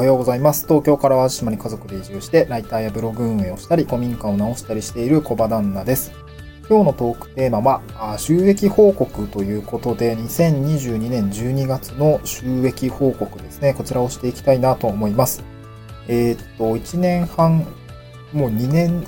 [0.00, 0.66] おはようございます。
[0.66, 6.12] 東京から淡路島に家族で移住して、ライターやブログ運営をしたり、古民家を直したりしている小場旦那です。
[6.70, 13.74] 今日のトークテーマは、収益報告ということで、2022年12月の収益報告ですね。
[13.74, 15.44] こちらをしていきたいなと思います。
[16.08, 17.66] えー、っと、1年半、
[18.32, 19.04] もう2年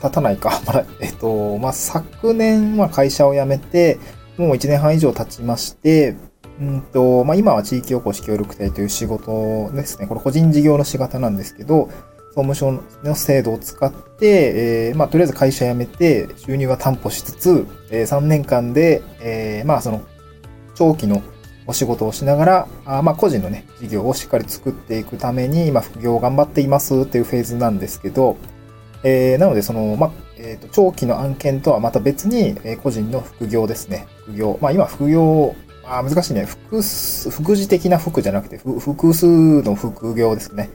[0.00, 0.58] 経たないか。
[0.66, 3.98] まだ、えっと、まあ、昨年は会社を辞めて、
[4.38, 6.16] もう1年半以上経ちまして、
[6.60, 10.06] うんと、まあ、今は地域おこし協力隊という仕事ですね。
[10.06, 11.88] これ個人事業の仕方なんですけど、
[12.34, 20.02] 総務省の制度を使って、えー、まあ、とりあえず会社辞めて、収入は担保しつつ、えー、3年間で、えー、まあ、その、
[20.74, 21.22] 長期の
[21.66, 28.36] お仕事をしながら、あまあ、個人のね、事業をしっかり作っていくために、今、副業を頑張っていますっていうフェーズなんですけど、
[29.04, 34.08] えー、なので、その、まあ、えっ、ー、と、長期の案件とはまた別に、えー、個人の副業ですね。
[34.24, 34.58] 副業。
[34.60, 35.54] まあ、今、副業
[35.86, 36.44] あ難しいね。
[36.44, 40.70] 複数、副次的な服じゃなくて、複数の副業ですね。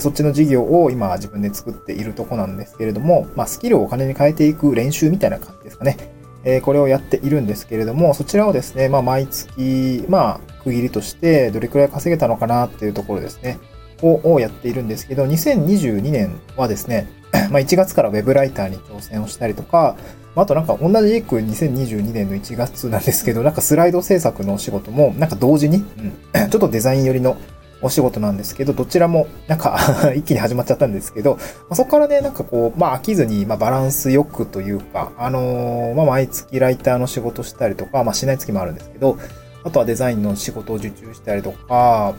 [0.00, 5.96] そっちの事業を今自分で作っているとこなんですけれども、まあ、スキルをお金に変えていく練習みたいな感じですかね。
[6.44, 13.58] えー、これをやっているんですけれども、そちらをですね、まあ、毎月、まあ、区切りとしてどれくらい稼げたのかなっていうところですね、
[14.02, 17.08] をやっているんですけど、2022年はですね、
[17.50, 19.96] まあ、1月から Web ライターに挑戦をしたりとか、
[20.34, 26.12] あとなんか同じく2022年の1月なんですけど、なんかスライド制作のお仕事もなんか同時に、うん、
[26.50, 27.36] ちょっとデザイン寄りの
[27.80, 29.78] お仕事なんですけど、どちらもなんか
[30.14, 39.18] 一気に始まっちゃったんですけど、まあ、そこからね、なんかこう、まあ飽きずに、まあバランスよくというか、あのー、まあ毎月ライターの仕事したりとか、まあしない月もあるんですけど、
[39.64, 42.14] あとはデザインの仕事を受注したりとか、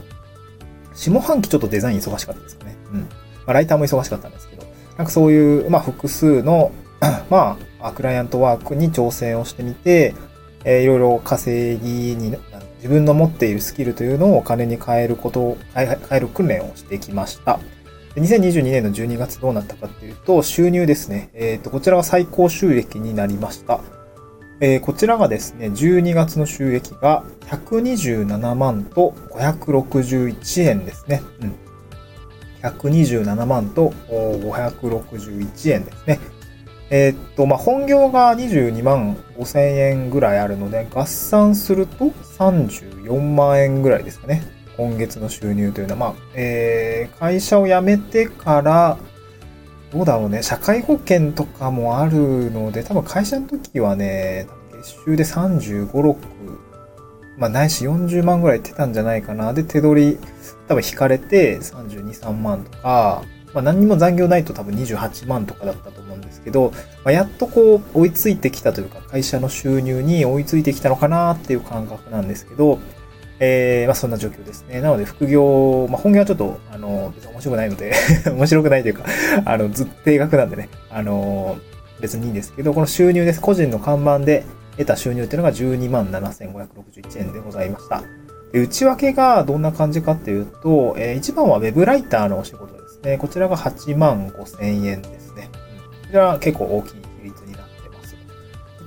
[1.00, 2.76] 下半期ちょっとデザイン忙しかったですかね。
[2.92, 3.00] うん。
[3.02, 3.08] ま
[3.48, 4.64] あライターも忙しかったんですけど、
[4.98, 6.72] なんかそういう、まあ複数の
[7.30, 10.14] まあ、クライアントワークに挑戦をしてみて、
[10.66, 12.36] えー、いろいろ稼ぎに、
[12.78, 17.60] 自分の持っているスキルというのをお金に変えることを、変える訓練をしてきました。
[18.16, 21.30] 2022年の12月どうなったかっていうと、収入ですね。
[21.34, 23.80] えっ、ー、と、こちらは最高収益になりました。
[24.62, 31.22] えー、こちらがですね、12月の収益が127万と561円ですね。
[31.42, 31.56] うん。
[32.62, 36.20] 127万と561円ですね。
[36.90, 42.06] えー、っと、まあ、本業が22万5千円ぐらいあるので、合算すると
[42.38, 44.44] 34万円ぐらいですかね。
[44.76, 48.98] 今月の収入というのは、まあ、えー、会社を辞めてから、
[49.92, 56.16] どうだろうね、社会保険とかもあるので、多分会社の時はね、月収で35、6、
[57.38, 59.54] まあ、ないし40万ぐらい出たんじゃないかな。
[59.54, 60.20] で、手取り、
[60.68, 63.24] 多分引かれて32、3万とか、
[63.54, 66.72] まあ、何にも残業ないと多分28万とかだったと思うんですけど、
[67.04, 72.80] まあ、やっとこう追いついてきたというか、会社の収入に追いついてきたのかなっていう感覚なんですけど、
[73.40, 74.82] えー、まあそんな状況ですね。
[74.82, 77.94] なので副業、まあ本業はちょっと、あの、別に面白くないので
[78.32, 79.06] 面白くないというか
[79.46, 81.58] あの、ずっと定額なんでね、あの、
[82.02, 83.42] 別にいいんですけど、この収入です。
[83.42, 84.46] 個人の看板で
[84.78, 88.04] 得た収入っていうのが12万7561円でございました。
[88.52, 93.18] で内訳がどんな感じかっていうと、えー、一番は Web ライターのお仕事ですね。
[93.18, 95.50] こちらが8万5千円ですね。
[96.04, 97.09] こちらは結構大きい。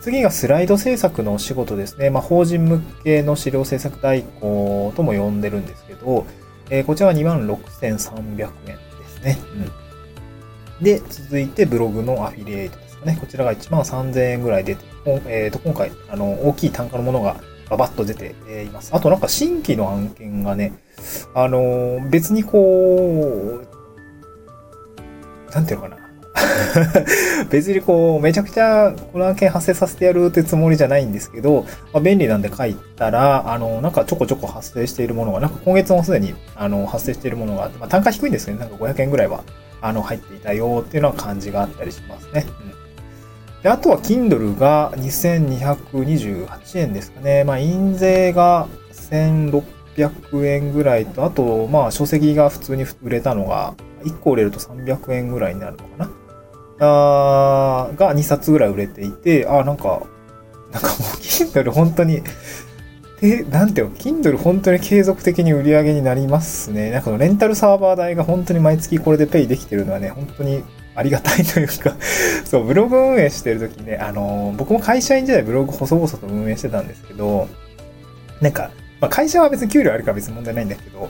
[0.02, 2.10] 次がスライド制作のお仕事ですね。
[2.10, 6.26] まあ、法人向けの資料制作代行とも呼んでるんですけど、
[6.70, 9.38] えー、こちらは26,300円ですね。
[10.80, 10.84] うん。
[10.84, 13.16] で、続いてブログのアフィリエイトですかね。
[13.20, 14.84] こちらが1万3000円ぐらい出て、
[15.28, 17.36] えー、と今回、あの、大きい単価のものが
[17.70, 18.34] ババッと出て
[18.64, 18.90] います。
[18.92, 20.72] あとなんか新規の案件がね、
[21.32, 23.66] あの、別にこう、
[25.52, 26.01] なんていうのかな。
[27.50, 39.44] 別にこう、めちゃくちゃこの案件発生させてやるってつもりじゃないんですけど、まあ、便利なんで書いたら、あの、なんかちょこちょこ発生しているものが、なんか今月もすでに、あの、発生しているものがあって、まあ、単価低いんですけど、なんか500円ぐらいは、
[39.80, 42.46] あの、入っていたよっていうのは感じがあったりしますね。
[42.64, 43.62] うん。
[43.62, 47.44] で、あとは Kindle が2228円ですかね。
[47.44, 53.74] まあ、印税が1600円ぐらいと、あと、まあ、書籍が普通に売れたのが、
[54.04, 56.10] 1個売れると300円ぐらいになるのかな
[56.84, 60.02] あが2冊ぐらい売れていて、あ、なんか、
[60.72, 62.22] なんかもう Kindle 本当に、
[63.22, 66.90] え、なんていうの、Kindle 本当に継続的に売り上げになりますね。
[66.90, 70.64] なんかレンタルサーバー代が本当に毎月これでペイできてるのはね、本当に
[70.94, 71.96] ありがたいというか
[72.44, 77.48] そう、ブログ運営してるときね、あのー、僕も会社員時代ブログ細々と運営してたんですけど、
[78.40, 81.08] なんか、まあ、会社は別に給料あるから別に問題ないんだけど、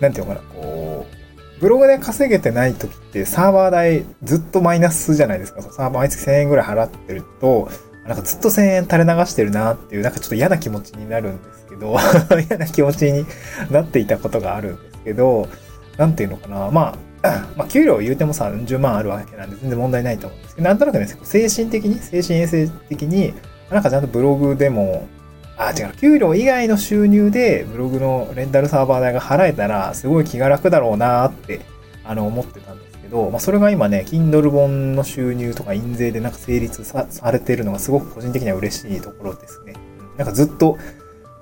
[0.00, 1.15] なんていうのかな、こう、
[1.60, 5.62] ブログで稼げてない時ってサーバー代ずっとマイナスじゃないですか。
[5.62, 7.68] サーバー毎月1000円ぐらい払ってると、
[8.06, 11.96] なんかずっと1000円垂れ流してるなっていう、なんかちょっと嫌な気持ちになるんですけど、
[12.48, 13.26] 嫌な気持ちに
[13.70, 15.48] なっていたことがあるんですけど、
[15.96, 23.34] なんていうのかな、まあ、まあ、給料言うてもさ、10万あるわけなんで全然問題ないと思うんですけど、なんとなくね、精神的に、精神衛生的に、
[23.70, 25.08] なんかちゃんとブログでも、
[25.56, 31.60] あ、違う、給料以外の収入でブログのレンタルサーバー代が払えたら、すごい気が楽だろうなって、
[32.04, 39.74] あの、思ってたんですけど、まあ、それが今ね、Kindle 本の収入とか印税でなんか成立されているのがすごく個人的には嬉しいところですね。
[40.18, 40.78] なんかずっと、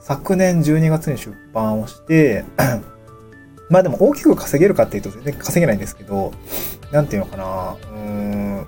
[0.00, 2.44] 昨年12月に出版をして、
[3.70, 6.32] まあでも大きく稼げるかっていうと全然稼げないんですけど、
[6.92, 7.93] なんていうのかな、う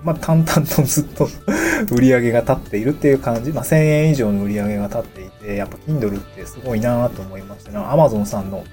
[0.03, 1.27] まあ淡々とずっと
[1.91, 7.77] 売り上げが立っているっていう感じ、まあ1000円以上の売り上げが立っていて、やっぱ Kindle ってすごいなと思いましたね。
[7.77, 8.63] Amazon さんの、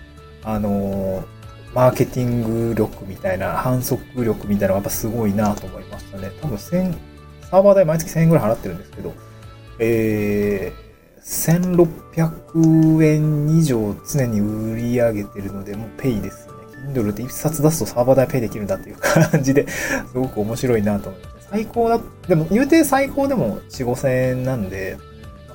[0.43, 1.25] あのー、
[1.75, 6.31] マーケティング力みたいな、反則力みたいなのがやっぱすごいなと思いましたね。
[6.41, 6.94] 多分1000、
[7.50, 9.12] サーバー代毎月1000円ぐらい払ってるんですけど、
[9.81, 10.85] えー、
[11.25, 16.44] 1600円以上常に売り上げてるので、もうペイです
[16.85, 16.93] ね。
[16.93, 19.67] Kindle って一冊出すとサーバー代ペイできるんだっていう感じで、
[20.11, 21.49] すごく面白いなと思います。
[21.51, 24.97] 最高だ、でも言うて最高でも4、5000円なんで、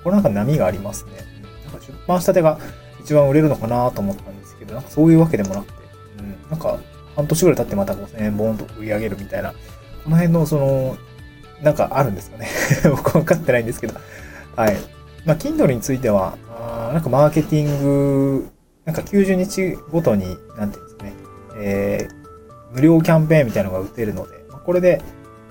[0.04, 1.12] これなんか波がありますね。
[1.66, 2.58] なんか出版したてが
[3.02, 5.74] 一番売れるのかなと思ったんですけど、なんかそういうわけでもなくて、
[6.20, 6.78] うん、なんか
[7.16, 9.54] 半年ぐらい経ってまた5000円ボーンと売り上げるみたいな、
[10.04, 10.98] この辺のその、
[11.62, 12.48] なんかあるんですかね。
[12.90, 13.96] 僕は分かってないんですけど、
[14.56, 14.78] はい。
[15.26, 18.50] まあ、Kindle については、あなんかマーケティング、
[18.86, 20.89] なんか90日ごとに、なんていうんですかね、
[21.60, 25.02] えー、無料キャンペーンみたいなのが打てるので、まあ、これで、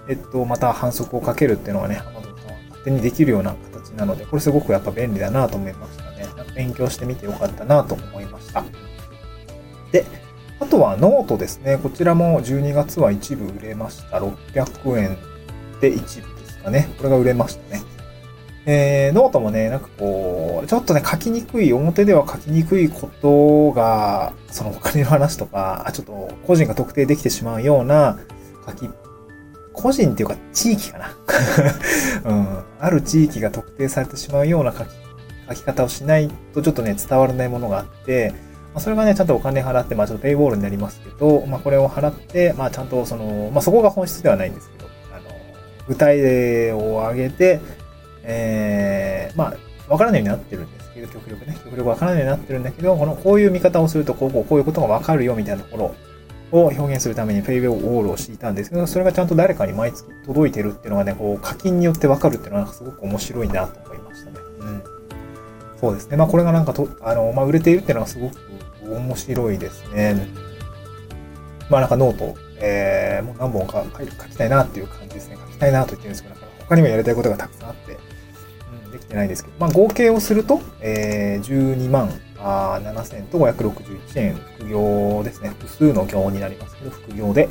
[0.09, 6.27] えっと、また販促をかけるっていうのがね、Amazon さんは勝手にできるような形なので、これすごくやっぱ便利だなと思いましたね。
[6.55, 8.65] 勉強してみてよかったなと思いました。
[9.93, 10.05] で、
[10.61, 11.79] あとはノートですね。
[11.79, 14.19] こちらも12月は一部売れました。
[14.19, 15.19] 600円
[15.81, 16.89] で一部ですかね。
[16.99, 17.83] これが売れましたね。
[18.71, 26.13] えー、ノートもね、なんかこう、ちょっとね、書きにくい、表では書きにくいことが、そのお金の話とか、ちょっと
[26.47, 28.19] 個人が特定できてしまうような
[28.67, 28.91] 書き、
[29.73, 31.17] 個人っていうか地域かな。
[32.31, 32.65] うん。
[32.79, 34.89] ある地域が特定されてしまうような書き、
[35.49, 38.35] 書き方をしないとちょっとね、伝わらないものがあって、
[38.75, 45.23] ま、それがね、ちゃんとお金払って、まあちょっとペイボールになりますけど、まあこれを払って、まあちゃんとその、まあそこが本質ではないんですけど、あの、
[45.87, 47.61] 具体例を挙げて、
[48.31, 49.55] えー、まあ、
[49.91, 55.95] わからないようになってるんですけど、極力ね、極力わからないようになってるんだけど、この、こういう見方をすると、こう、こう、こういうことがわかるよみたいなとこ
[56.53, 64.37] ろを表現するためにペイウェイオールをしていたんですけど、それがちゃんと誰かに毎月届いてるっていうのがね、こう、課金によってわかるっていうのはすごく面白いなと思いましたね。
[64.61, 64.83] うん。
[65.81, 66.19] そうですね。
[66.19, 68.37] まあ、これがなんかと、あの、まあ、売れているっていうのはすごく
[68.87, 70.29] 面白いですね。
[71.71, 75.37] まあ、なんか note、えー、もう何本か書きたいなっていう感じですね。
[75.47, 76.35] 書きたいなと言ってるんですけど、
[76.69, 77.88] 他にもやりたいことがたくさんあって、
[78.91, 85.51] できてないですけど、まあ、合計をすると、えー、12万あ7000と561円、副業ですね。
[85.51, 87.49] 複数の業になりますけど、副業で、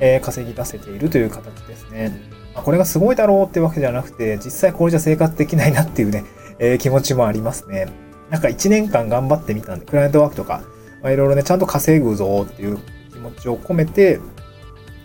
[0.00, 2.20] えー、稼ぎ出せているという形ですね。
[2.54, 6.24] まあ、これがすごいだろうってわけじゃなくて、実際これじゃ生活できないなっていうね、
[6.58, 7.88] えー、気持ちもありますね。
[8.30, 10.62] なんか1年間頑張ってみたんで、クライアントワークとか、
[11.02, 12.78] まあ、いろいろね、ちゃんと稼ぐぞっていう
[13.12, 14.20] 気持ちを込めて、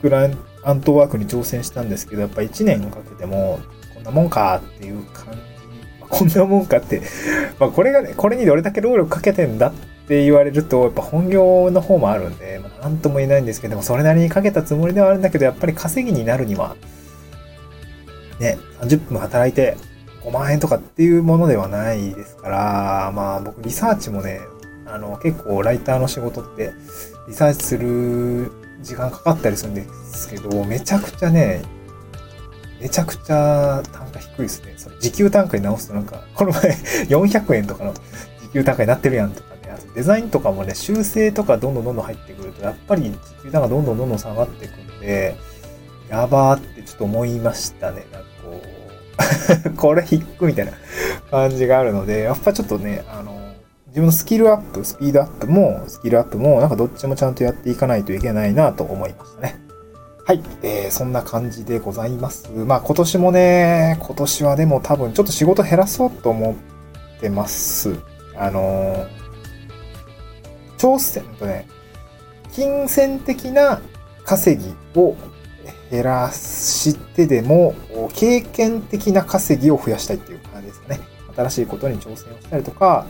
[0.02, 3.60] クライアントワークに挑戦したんですけど、やっぱ1年かけても、
[3.94, 5.38] こんなもんかっていう感
[6.10, 7.02] こんなもんかって、
[7.60, 9.74] まあこれがね、これにどれだけ労力かけてんだっ
[10.08, 16.76] て言われると、やっぱ本業の方もあるんで、まあ、なんとも言えないんですけども、それなりにかけたつもりではあるんだけど、やっぱり稼ぎになるには、
[18.40, 19.78] ね、30分働いて
[20.24, 24.42] 5万円とかっていうものではないですから、まあ僕リサーチもね、
[24.86, 26.72] あの結構ライターの仕事って
[27.28, 31.62] リサーチする時間かかったりするんですけど、めちゃくちゃね、
[32.80, 34.74] めちゃくちゃ単価低いですね。
[34.78, 36.62] その時給単価に直すとなんか、この前
[37.10, 39.72] 400円とかの時給単価になってるやんとかね。
[39.74, 45.36] あとデザインとかもね、修正とかどんどんどんどん入ってくると、やっぱり時給単価どんどんどんどん下がっていくんで、
[46.10, 48.06] やばーってちょっと思いましたね。
[48.12, 48.62] なんかこ
[49.66, 50.72] う これ引くみたいな
[51.30, 53.38] 感じがあるので、やっぱちょっとね、あの、
[53.88, 59.60] 自分のスキルアップ、スピードアップも、スキルアップも、なんかどっちもちゃんとやっていかないといけないなと思いましたね。
[60.30, 62.52] はい、えー、そんな感じでございます。
[62.52, 66.56] まあ今年もね、今年はでも多分ちょっと仕事減らそうと思
[67.18, 67.96] ってます。
[68.38, 69.08] あの、
[70.78, 71.68] 挑戦とね、
[72.52, 73.82] 金銭的な
[74.24, 75.16] 稼ぎを
[75.90, 77.74] 減らしてでも、
[78.14, 81.00] 経験的な稼ぎを増やしたいっていう感じですかね。
[81.36, 83.08] 新しいことに挑戦をしたりとか、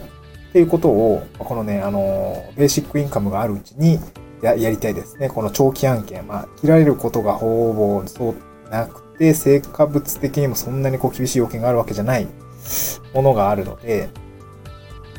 [0.51, 3.99] っていうことを、このね、あの、ベーシックインカムがあるうちに、
[4.41, 5.29] ややりたいですね。
[5.29, 6.25] この長期案件。
[6.27, 12.27] まあ、切られることがほぼそうなくて、成果物的にもそんなにこう厳しい要件があるわけじゃない
[13.13, 14.09] ものがあるので、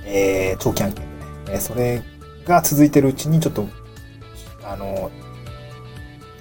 [0.05, 1.05] えー、長期案件
[1.45, 2.03] でね、えそれ
[2.45, 3.67] が続いてるうちにちょっと
[4.65, 5.11] あの、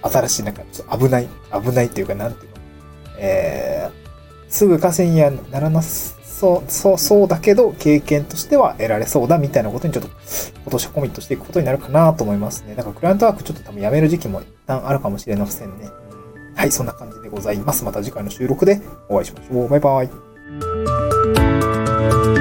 [0.01, 2.57] 新しいなんかちょっと危ない、危ないっていうかなんていうの、
[3.17, 5.81] えー、すぐ稼ぎにはならな
[6.39, 10.09] そう、そう、そうだけど、経験としては得られそうだみたいなことにちょっと、
[10.63, 12.75] 今年はコミットしていくことになるかなと思いますね。
[12.75, 15.89] だから、クライアントワークちょっと多分やめる時期も一旦あるかもしれませんね。
[16.55, 17.83] はい、そんな感じでございます。
[17.83, 19.67] また次回の収録でお会いしましょう。
[19.67, 20.03] バイバ
[22.35, 22.38] イ。